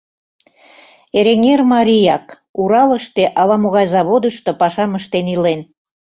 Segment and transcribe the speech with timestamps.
[1.17, 2.25] Эреҥер марияк,
[2.61, 5.61] Уралыште ала-могай заводышто пашам ыштен илен.